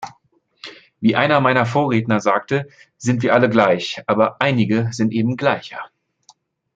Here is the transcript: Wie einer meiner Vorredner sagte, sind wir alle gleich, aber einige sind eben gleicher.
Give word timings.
Wie 0.99 1.15
einer 1.15 1.41
meiner 1.41 1.67
Vorredner 1.67 2.21
sagte, 2.21 2.67
sind 2.97 3.21
wir 3.21 3.35
alle 3.35 3.51
gleich, 3.51 4.01
aber 4.07 4.37
einige 4.41 4.91
sind 4.91 5.13
eben 5.13 5.37
gleicher. 5.37 5.91